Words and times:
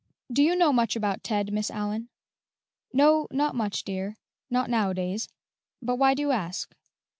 "Do 0.33 0.41
you 0.41 0.55
know 0.55 0.73
much 0.73 0.95
about 0.95 1.23
Ted, 1.23 1.53
Miss 1.53 1.69
Allyn?" 1.69 2.09
"No, 2.91 3.27
not 3.29 3.53
much, 3.53 3.83
dear 3.83 4.17
not 4.49 4.67
nowadays; 4.67 5.29
but 5.79 5.97
why 5.97 6.15
do 6.15 6.21
you 6.23 6.31
ask?" 6.31 6.73